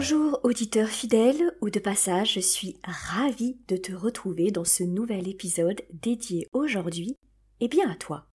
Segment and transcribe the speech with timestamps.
[0.00, 5.28] Bonjour auditeur fidèle ou de passage, je suis ravie de te retrouver dans ce nouvel
[5.28, 7.18] épisode dédié aujourd'hui
[7.60, 8.26] et bien à toi.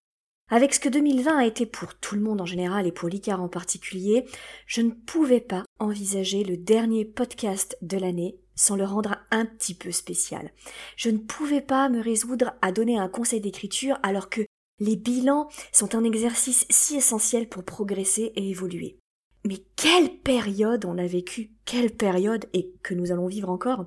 [0.48, 3.42] Avec ce que 2020 a été pour tout le monde en général et pour l'ICAR
[3.42, 4.26] en particulier,
[4.68, 9.74] je ne pouvais pas envisager le dernier podcast de l'année sans le rendre un petit
[9.74, 10.52] peu spécial.
[10.96, 14.42] Je ne pouvais pas me résoudre à donner un conseil d'écriture alors que
[14.78, 19.00] les bilans sont un exercice si essentiel pour progresser et évoluer.
[19.46, 23.86] Mais quelle période on a vécu, quelle période et que nous allons vivre encore.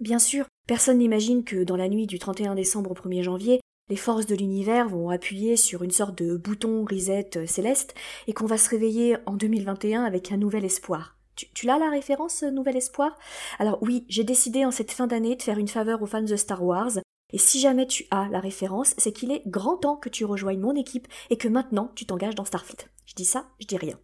[0.00, 3.96] Bien sûr, personne n'imagine que dans la nuit du 31 décembre au 1er janvier, les
[3.96, 7.94] forces de l'univers vont appuyer sur une sorte de bouton reset céleste
[8.28, 11.16] et qu'on va se réveiller en 2021 avec un nouvel espoir.
[11.34, 13.18] Tu, tu l'as la référence Nouvel Espoir?
[13.58, 16.36] Alors oui, j'ai décidé en cette fin d'année de faire une faveur aux fans de
[16.36, 16.98] Star Wars.
[17.32, 20.60] Et si jamais tu as la référence, c'est qu'il est grand temps que tu rejoignes
[20.60, 22.88] mon équipe et que maintenant tu t'engages dans Starfleet.
[23.06, 23.98] Je dis ça, je dis rien.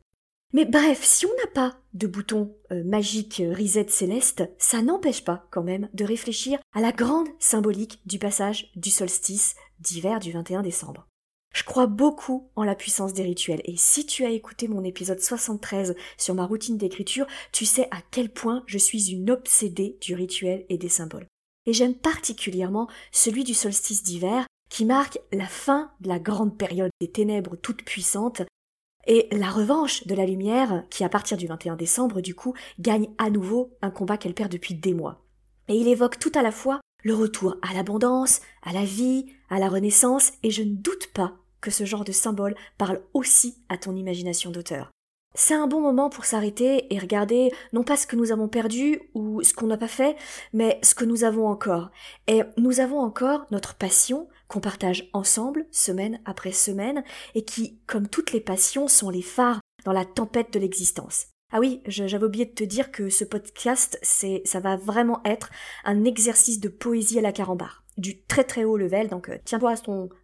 [0.53, 5.25] Mais bref, si on n'a pas de bouton euh, magique euh, reset céleste, ça n'empêche
[5.25, 10.33] pas quand même de réfléchir à la grande symbolique du passage du solstice d'hiver du
[10.33, 11.09] 21 décembre.
[11.55, 15.21] Je crois beaucoup en la puissance des rituels et si tu as écouté mon épisode
[15.21, 20.15] 73 sur ma routine d'écriture, tu sais à quel point je suis une obsédée du
[20.15, 21.27] rituel et des symboles.
[21.65, 26.91] Et j'aime particulièrement celui du solstice d'hiver qui marque la fin de la grande période
[27.01, 28.43] des ténèbres toutes puissantes
[29.07, 33.09] et la revanche de la lumière, qui à partir du 21 décembre, du coup, gagne
[33.19, 35.25] à nouveau un combat qu'elle perd depuis des mois.
[35.69, 39.59] Et il évoque tout à la fois le retour à l'abondance, à la vie, à
[39.59, 43.77] la renaissance, et je ne doute pas que ce genre de symbole parle aussi à
[43.77, 44.91] ton imagination d'auteur.
[45.35, 49.03] C'est un bon moment pour s'arrêter et regarder non pas ce que nous avons perdu
[49.15, 50.17] ou ce qu'on n'a pas fait,
[50.55, 51.91] mais ce que nous avons encore.
[52.27, 58.09] Et nous avons encore notre passion qu'on partage ensemble, semaine après semaine, et qui, comme
[58.09, 61.27] toutes les passions, sont les phares dans la tempête de l'existence.
[61.53, 65.51] Ah oui, j'avais oublié de te dire que ce podcast, c'est, ça va vraiment être
[65.85, 69.75] un exercice de poésie à la carambar, du très très haut level, donc euh, tiens-toi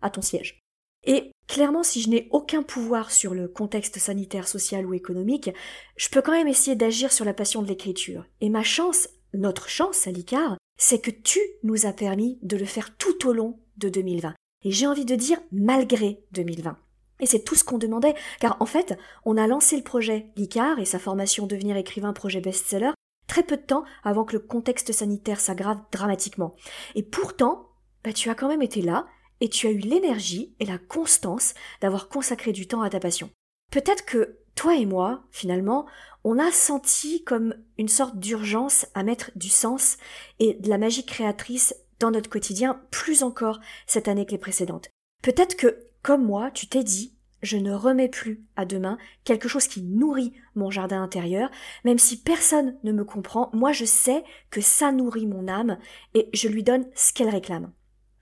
[0.00, 0.58] à ton, siège.
[1.04, 5.50] Et clairement, si je n'ai aucun pouvoir sur le contexte sanitaire, social ou économique,
[5.96, 8.26] je peux quand même essayer d'agir sur la passion de l'écriture.
[8.40, 12.64] Et ma chance, notre chance à l'ICAR, c'est que tu nous as permis de le
[12.64, 14.34] faire tout au long de 2020.
[14.64, 16.76] Et j'ai envie de dire malgré 2020.
[17.20, 20.78] Et c'est tout ce qu'on demandait, car en fait, on a lancé le projet l'ICAR
[20.78, 22.90] et sa formation devenir écrivain projet best-seller
[23.28, 26.54] très peu de temps avant que le contexte sanitaire s'aggrave dramatiquement.
[26.94, 27.68] Et pourtant,
[28.04, 29.06] bah, tu as quand même été là,
[29.40, 33.28] et tu as eu l'énergie et la constance d'avoir consacré du temps à ta passion.
[33.72, 35.86] Peut-être que toi et moi, finalement,
[36.22, 39.96] on a senti comme une sorte d'urgence à mettre du sens
[40.38, 44.90] et de la magie créatrice dans notre quotidien, plus encore cette année que les précédentes.
[45.22, 49.68] Peut-être que, comme moi, tu t'es dit, je ne remets plus à demain quelque chose
[49.68, 51.50] qui nourrit mon jardin intérieur,
[51.84, 55.78] même si personne ne me comprend, moi je sais que ça nourrit mon âme
[56.14, 57.72] et je lui donne ce qu'elle réclame.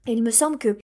[0.07, 0.79] Et il me semble que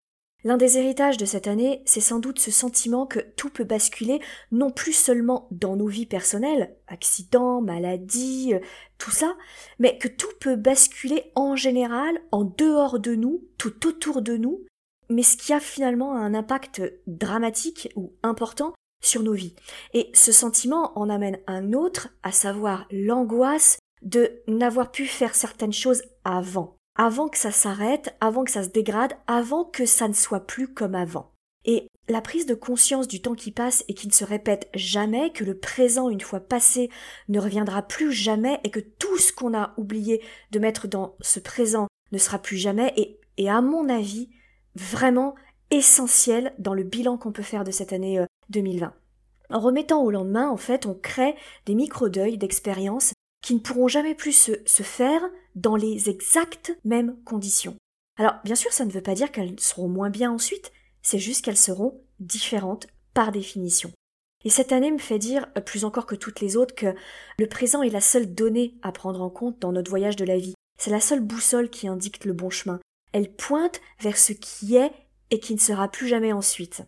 [0.46, 4.20] L'un des héritages de cette année, c'est sans doute ce sentiment que tout peut basculer,
[4.52, 8.60] non plus seulement dans nos vies personnelles, accidents, maladies, euh,
[9.00, 9.36] tout ça,
[9.80, 14.64] mais que tout peut basculer en général, en dehors de nous, tout autour de nous,
[15.10, 19.56] mais ce qui a finalement un impact dramatique ou important sur nos vies.
[19.96, 25.74] Et ce sentiment en amène un autre, à savoir l'angoisse de n'avoir pu faire certaines
[25.74, 30.14] choses avant avant que ça s'arrête, avant que ça se dégrade, avant que ça ne
[30.14, 31.32] soit plus comme avant.
[31.66, 35.32] Et la prise de conscience du temps qui passe et qui ne se répète jamais,
[35.32, 36.90] que le présent, une fois passé,
[37.28, 41.40] ne reviendra plus jamais et que tout ce qu'on a oublié de mettre dans ce
[41.40, 44.30] présent ne sera plus jamais et, et à mon avis,
[44.76, 45.36] vraiment
[45.72, 48.88] essentiel dans le bilan qu'on peut faire de cette année 2020.
[48.88, 48.90] Euh,
[49.50, 53.14] en remettant au lendemain, en fait, on crée des micro-deuils d'expériences
[53.46, 54.32] qui ne pourront jamais plus
[54.66, 55.22] se, faire
[55.53, 57.76] dans les exactes mêmes conditions.
[58.18, 60.72] Alors, bien sûr, ça ne veut pas dire qu'elles seront moins bien ensuite,
[61.03, 63.92] c'est juste qu'elles seront différentes par définition.
[64.46, 66.96] Et cette année me fait dire, euh, plus encore que toutes les autres, que
[67.38, 70.40] le présent est la seule donnée à prendre en compte dans notre voyage de la
[70.40, 70.56] vie.
[70.80, 72.80] C'est la seule boussole qui indique le bon chemin.
[73.12, 74.91] Elle pointe vers ce qui est
[75.30, 76.82] et qui ne sera plus jamais ensuite.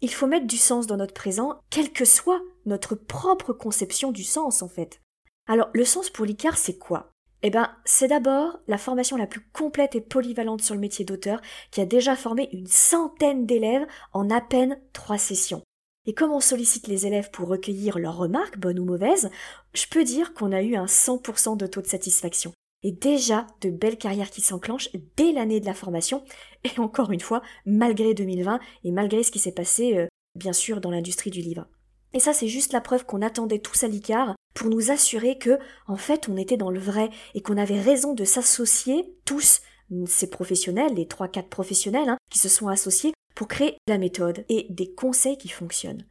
[0.00, 4.22] Il faut mettre du sens dans notre présent, quelle que soit notre propre conception du
[4.22, 5.00] sens en fait.
[5.48, 7.10] Alors, le sens pour l'Icar, c'est quoi?
[7.42, 11.40] Eh ben, c'est d'abord la formation la plus complète et polyvalente sur le métier d'auteur
[11.70, 15.62] qui a déjà formé une centaine d'élèves en à peine trois sessions.
[16.04, 19.30] Et comme on sollicite les élèves pour recueillir leurs remarques, bonnes ou mauvaises,
[19.72, 22.52] je peux dire qu'on a eu un 100% de taux de satisfaction.
[22.82, 26.24] Et déjà de belles carrières qui s'enclenchent dès l'année de la formation,
[26.64, 30.80] et encore une fois, malgré 2020 et malgré ce qui s'est passé, euh, bien sûr,
[30.80, 31.66] dans l'industrie du livre.
[32.14, 35.56] Et ça, c'est juste la preuve qu'on attendait tous à l'ICAR pour nous assurer que,
[35.86, 39.60] en fait, on était dans le vrai et qu'on avait raison de s'associer tous,
[40.06, 44.44] ces professionnels, les trois, quatre professionnels, hein, qui se sont associés pour créer la méthode
[44.48, 46.04] et des conseils qui fonctionnent.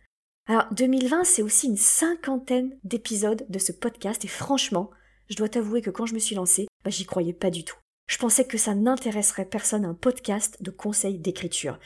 [0.47, 4.91] Alors, 2020, c'est aussi une cinquantaine d'épisodes de ce podcast et franchement,
[5.29, 7.75] je dois t'avouer que quand je me suis lancée, bah, j'y croyais pas du tout.
[8.09, 11.79] Je pensais que ça n'intéresserait personne un podcast de conseils d'écriture.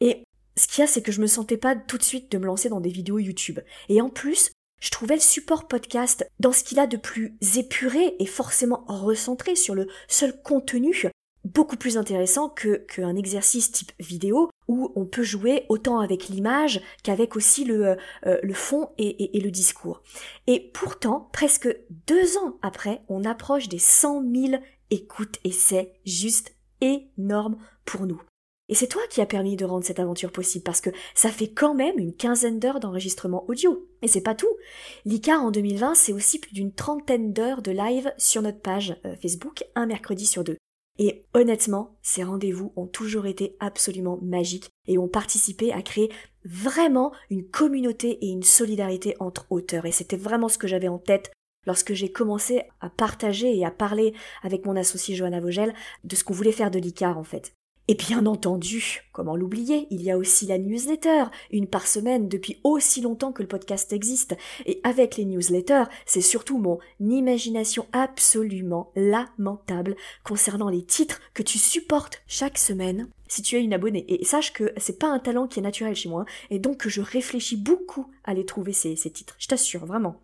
[0.00, 0.22] Et
[0.56, 2.46] ce qu'il y a, c'est que je me sentais pas tout de suite de me
[2.46, 3.60] lancer dans des vidéos YouTube.
[3.90, 8.16] Et en plus, je trouvais le support podcast dans ce qu'il a de plus épuré
[8.18, 11.10] et forcément recentré sur le seul contenu
[11.46, 16.80] beaucoup plus intéressant que qu'un exercice type vidéo où on peut jouer autant avec l'image
[17.02, 17.96] qu'avec aussi le,
[18.26, 20.02] euh, le fond et, et, le discours.
[20.46, 21.68] Et pourtant, presque
[22.08, 28.20] deux ans après, on approche des 100 000 écoutes et c'est juste énorme pour nous.
[28.68, 31.48] Et c'est toi qui as permis de rendre cette aventure possible parce que ça fait
[31.48, 33.86] quand même une quinzaine d'heures d'enregistrement audio.
[34.02, 34.56] Et c'est pas tout.
[35.04, 39.14] L'ICAR en 2020, c'est aussi plus d'une trentaine d'heures de live sur notre page euh,
[39.22, 40.56] Facebook, un mercredi sur deux.
[40.98, 46.10] Et honnêtement, ces rendez-vous ont toujours été absolument magiques et ont participé à créer
[46.44, 49.86] vraiment une communauté et une solidarité entre auteurs.
[49.86, 51.30] Et c'était vraiment ce que j'avais en tête
[51.66, 55.74] lorsque j'ai commencé à partager et à parler avec mon associé Johanna Vogel
[56.04, 57.52] de ce qu'on voulait faire de l'ICAR en fait.
[57.88, 62.60] Et bien entendu, comment l'oublier, il y a aussi la newsletter, une par semaine depuis
[62.64, 64.36] aussi longtemps que le podcast existe.
[64.64, 69.94] Et avec les newsletters, c'est surtout mon imagination absolument lamentable
[70.24, 74.04] concernant les titres que tu supportes chaque semaine si tu es une abonnée.
[74.12, 76.88] Et sache que c'est pas un talent qui est naturel chez moi, et donc que
[76.88, 79.36] je réfléchis beaucoup à les trouver ces, ces titres.
[79.38, 80.20] Je t'assure, vraiment.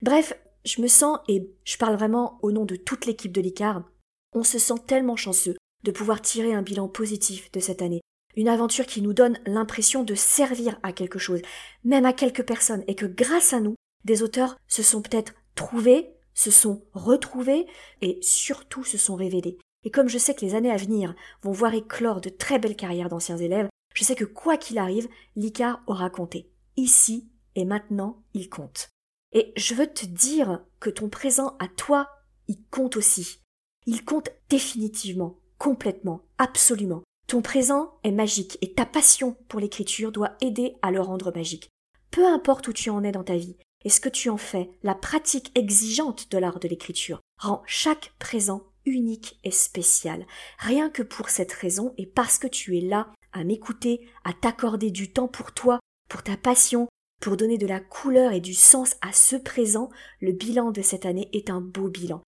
[0.00, 0.32] Bref,
[0.64, 3.82] je me sens, et je parle vraiment au nom de toute l'équipe de l'ICAR,
[4.34, 8.02] on se sent tellement chanceux de pouvoir tirer un bilan positif de cette année.
[8.36, 11.42] Une aventure qui nous donne l'impression de servir à quelque chose,
[11.84, 13.74] même à quelques personnes, et que grâce à nous,
[14.04, 17.66] des auteurs se sont peut-être trouvés, se sont retrouvés,
[18.00, 19.58] et surtout se sont révélés.
[19.84, 22.76] Et comme je sais que les années à venir vont voir éclore de très belles
[22.76, 26.48] carrières d'anciens élèves, je sais que quoi qu'il arrive, l'ICAR aura compté.
[26.76, 28.88] Ici et maintenant, il compte.
[29.32, 32.08] Et je veux te dire que ton présent à toi,
[32.48, 33.40] il compte aussi.
[33.86, 37.04] Il compte définitivement complètement, absolument.
[37.28, 41.68] Ton présent est magique et ta passion pour l'écriture doit aider à le rendre magique.
[42.10, 44.72] Peu importe où tu en es dans ta vie et ce que tu en fais,
[44.82, 50.26] la pratique exigeante de l'art de l'écriture rend chaque présent unique et spécial.
[50.58, 54.90] Rien que pour cette raison et parce que tu es là à m'écouter, à t'accorder
[54.90, 55.78] du temps pour toi,
[56.08, 56.88] pour ta passion,
[57.20, 61.06] pour donner de la couleur et du sens à ce présent, le bilan de cette
[61.06, 62.20] année est un beau bilan.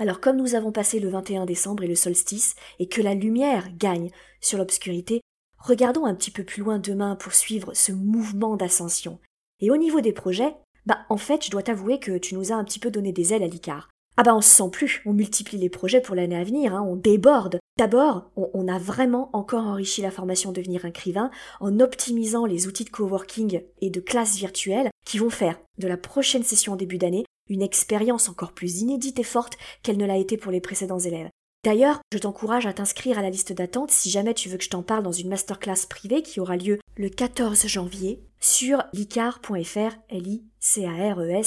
[0.00, 3.68] Alors comme nous avons passé le 21 décembre et le solstice, et que la lumière
[3.76, 4.10] gagne
[4.40, 5.22] sur l'obscurité,
[5.58, 9.18] regardons un petit peu plus loin demain pour suivre ce mouvement d'ascension.
[9.60, 10.54] Et au niveau des projets,
[10.86, 13.34] bah en fait je dois t'avouer que tu nous as un petit peu donné des
[13.34, 13.90] ailes à l'Icar.
[14.16, 16.86] Ah bah on se sent plus, on multiplie les projets pour l'année à venir, hein,
[16.88, 17.58] on déborde.
[17.76, 21.30] D'abord, on, a vraiment encore enrichi la formation devenir écrivain
[21.60, 25.96] en optimisant les outils de coworking et de classes virtuelles qui vont faire de la
[25.96, 30.36] prochaine session début d'année une expérience encore plus inédite et forte qu'elle ne l'a été
[30.36, 31.30] pour les précédents élèves.
[31.64, 34.70] D'ailleurs, je t'encourage à t'inscrire à la liste d'attente si jamais tu veux que je
[34.70, 40.28] t'en parle dans une masterclass privée qui aura lieu le 14 janvier sur licar.fr, l
[40.28, 41.42] i c a r e.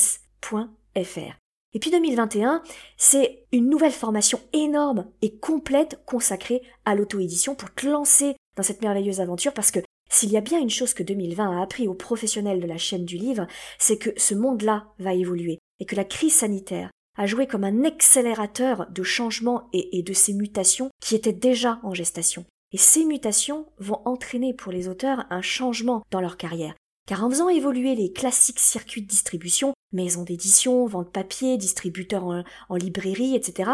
[1.73, 2.61] Et puis 2021,
[2.97, 8.81] c'est une nouvelle formation énorme et complète consacrée à l'auto-édition pour te lancer dans cette
[8.81, 9.79] merveilleuse aventure parce que
[10.11, 13.05] s'il y a bien une chose que 2020 a appris aux professionnels de la chaîne
[13.05, 13.47] du livre,
[13.79, 17.85] c'est que ce monde-là va évoluer et que la crise sanitaire a joué comme un
[17.85, 22.45] accélérateur de changements et, de ces mutations qui étaient déjà en gestation.
[22.73, 26.75] Et ces mutations vont entraîner pour les auteurs un changement dans leur carrière.
[27.07, 32.43] Car en faisant évoluer les classiques circuits de distribution, maisons d'édition, vente papier, distributeurs en,
[32.69, 33.71] en librairie, etc.,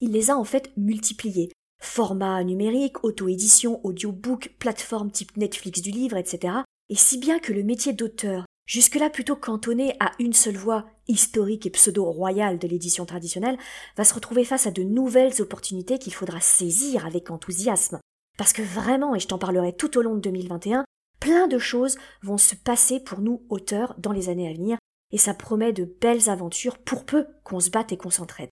[0.00, 1.50] il les a en fait multipliés.
[1.80, 6.54] Format numérique, auto-édition, audiobook, plateforme type Netflix du livre, etc.
[6.88, 11.66] Et si bien que le métier d'auteur jusque-là plutôt cantonné à une seule voie historique
[11.66, 13.58] et pseudo-royale de l'édition traditionnelle,
[13.96, 17.98] va se retrouver face à de nouvelles opportunités qu'il faudra saisir avec enthousiasme.
[18.36, 20.84] Parce que vraiment, et je t'en parlerai tout au long de 2021,
[21.20, 24.78] plein de choses vont se passer pour nous auteurs dans les années à venir,
[25.10, 28.50] et ça promet de belles aventures pour peu qu'on se batte et qu'on s'entraide.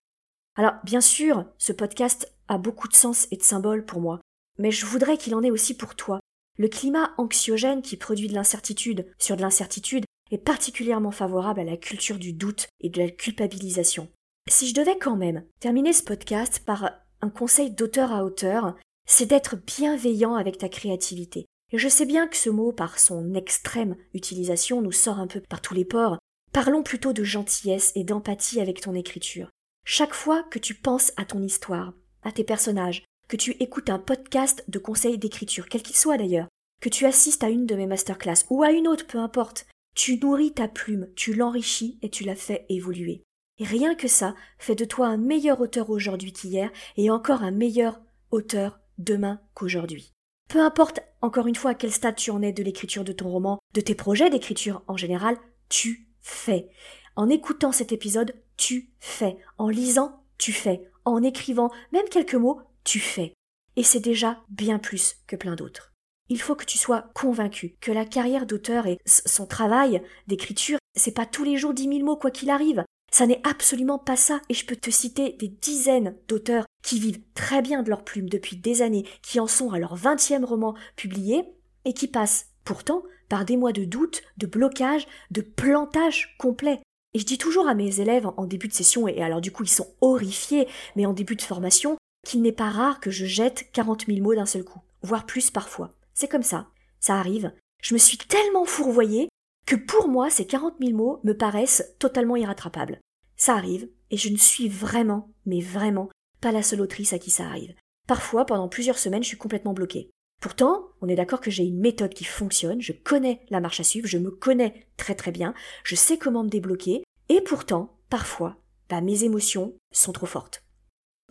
[0.55, 4.19] Alors, bien sûr, ce podcast a beaucoup de sens et de symboles pour moi,
[4.57, 6.19] mais je voudrais qu'il en ait aussi pour toi.
[6.57, 11.77] Le climat anxiogène qui produit de l'incertitude sur de l'incertitude est particulièrement favorable à la
[11.77, 14.09] culture du doute et de la culpabilisation.
[14.49, 18.75] Si je devais quand même terminer ce podcast par un conseil d'auteur à auteur,
[19.07, 21.45] c'est d'être bienveillant avec ta créativité.
[21.71, 25.41] Et je sais bien que ce mot, par son extrême utilisation, nous sort un peu
[25.41, 26.17] par tous les pores.
[26.53, 29.49] Parlons plutôt de gentillesse et d'empathie avec ton écriture.
[29.85, 31.93] Chaque fois que tu penses à ton histoire,
[32.27, 36.49] à tes personnages, que tu écoutes un podcast de conseils d'écriture, quel qu'il soit d'ailleurs,
[36.81, 39.65] que tu assistes à une de mes masterclass ou à une autre, peu importe,
[39.95, 43.23] tu nourris ta plume, tu l'enrichis et tu la fais évoluer.
[43.59, 47.99] Rien que ça fait de toi un meilleur auteur aujourd'hui qu'hier et encore un meilleur
[48.29, 50.11] auteur demain qu'aujourd'hui.
[50.49, 53.29] Peu importe encore une fois à quel stade tu en es de l'écriture de ton
[53.29, 55.37] roman, de tes projets d'écriture en général,
[55.69, 56.69] tu fais.
[57.15, 59.37] En écoutant cet épisode, tu fais.
[59.57, 60.87] En lisant, tu fais.
[61.07, 63.33] En écrivant même quelques mots, tu fais.
[63.77, 65.93] Et c'est déjà bien plus que plein d'autres.
[66.27, 71.13] Il faut que tu sois convaincu que la carrière d'auteur et son travail d'écriture, c'est
[71.13, 72.83] pas tous les jours dix mille mots quoi qu'il arrive.
[73.09, 77.23] Ça n'est absolument pas ça, et je peux te citer des dizaines d'auteurs qui vivent
[77.33, 80.75] très bien de leur plume depuis des années, qui en sont à leur vingtième roman
[80.97, 81.45] publié,
[81.85, 86.81] et qui passent pourtant par des mois de doute, de blocage, de plantage complet.
[87.17, 89.63] Et je dis toujours à mes élèves en début de session, et alors du coup
[89.63, 93.71] ils sont horrifiés, mais en début de formation, qu'il n'est pas rare que je jette
[93.71, 95.95] quarante mille mots d'un seul coup, voire plus parfois.
[96.13, 96.67] C'est comme ça,
[96.99, 97.51] ça arrive.
[97.81, 99.29] Je me suis tellement fourvoyée
[99.65, 102.99] que pour moi, ces 40 000 mots me paraissent totalement irrattrapables.
[103.35, 107.31] Ça arrive, et je ne suis vraiment, mais vraiment, pas la seule autrice à qui
[107.31, 107.73] ça arrive.
[108.07, 110.11] Parfois, pendant plusieurs semaines, je suis complètement bloquée.
[110.41, 113.83] Pourtant, on est d'accord que j'ai une méthode qui fonctionne, je connais la marche à
[113.83, 115.53] suivre, je me connais très très bien,
[115.83, 118.57] je sais comment me débloquer, et pourtant, parfois,
[118.89, 120.63] bah, mes émotions sont trop fortes.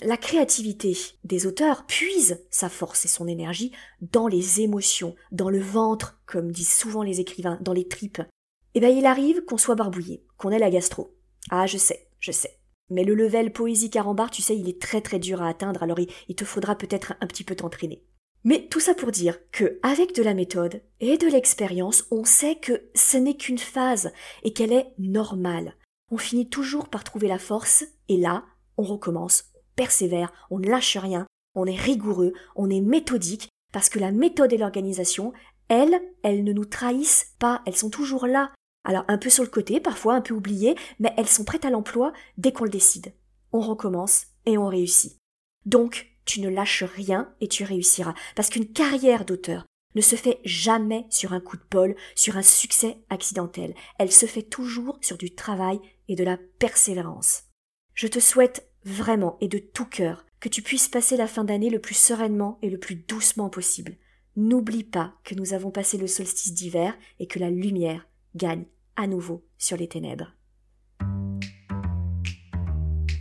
[0.02, 0.94] La créativité
[1.25, 3.72] des auteurs puise sa force et son énergie
[4.02, 8.20] dans les émotions, dans le ventre, comme disent souvent les écrivains, dans les tripes.
[8.75, 11.16] Eh bien, il arrive qu'on soit barbouillé, qu'on ait la gastro.
[11.48, 12.58] Ah, je sais, je sais.
[12.90, 15.98] Mais le level poésie carambar, tu sais, il est très très dur à atteindre, alors
[15.98, 18.04] il, te faudra peut-être un petit peu t'entraîner.
[18.44, 22.56] Mais tout ça pour dire que, avec de la méthode et de l'expérience, on sait
[22.56, 24.12] que ce n'est qu'une phase
[24.42, 25.74] et qu'elle est normale.
[26.10, 28.44] On finit toujours par trouver la force et là,
[28.76, 33.98] on recommence, persévère, on ne lâche rien, on est rigoureux, on est méthodique, parce que
[33.98, 35.32] la méthode et l'organisation,
[35.68, 38.52] elles, elles ne nous trahissent pas, elles sont toujours là.
[38.84, 41.70] Alors un peu sur le côté, parfois un peu oubliées, mais elles sont prêtes à
[41.70, 43.12] l'emploi dès qu'on le décide.
[43.52, 45.18] On recommence et on réussit.
[45.64, 49.64] Donc, tu ne lâches rien et tu réussiras, parce qu'une carrière d'auteur
[49.95, 53.75] ne se fait jamais sur un coup de bol, sur un succès accidentel.
[53.99, 57.45] Elle se fait toujours sur du travail et de la persévérance.
[57.95, 61.71] Je te souhaite vraiment et de tout cœur, que tu puisses passer la fin d'année
[61.71, 63.97] le plus sereinement et le plus doucement possible.
[64.37, 68.66] N'oublie pas que nous avons passé le solstice d'hiver et que la lumière gagne
[68.97, 70.35] à nouveau sur les ténèbres.